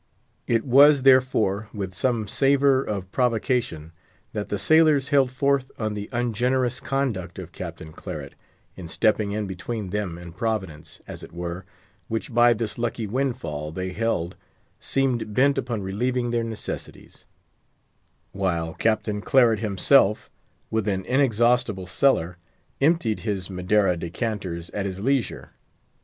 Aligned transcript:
It 0.47 0.65
was 0.65 1.03
therefore 1.03 1.69
with 1.75 1.93
some 1.93 2.27
savour 2.27 2.81
of 2.81 3.11
provocation 3.11 3.91
that 4.33 4.49
the 4.49 4.57
sailors 4.57 5.09
held 5.09 5.29
forth 5.29 5.69
on 5.77 5.93
the 5.93 6.09
ungenerous 6.11 6.79
conduct 6.79 7.37
of 7.37 7.51
Captain 7.51 7.91
Claret, 7.91 8.33
in 8.75 8.87
stepping 8.87 9.31
in 9.31 9.45
between 9.45 9.91
them 9.91 10.17
and 10.17 10.35
Providence, 10.35 11.01
as 11.07 11.21
it 11.21 11.31
were, 11.31 11.65
which 12.07 12.33
by 12.33 12.51
this 12.53 12.79
lucky 12.79 13.05
windfall, 13.05 13.71
they 13.71 13.91
held, 13.91 14.35
seemed 14.79 15.35
bent 15.35 15.59
upon 15.59 15.83
relieving 15.83 16.31
their 16.31 16.43
necessities; 16.43 17.27
while 18.31 18.73
Captain 18.73 19.21
Claret 19.21 19.59
himself, 19.59 20.31
with 20.71 20.87
an 20.87 21.05
inexhaustible 21.05 21.85
cellar, 21.85 22.37
emptied 22.81 23.19
his 23.19 23.51
Madeira 23.51 23.95
decanters 23.97 24.71
at 24.71 24.87
his 24.87 24.99
leisure. 25.01 25.51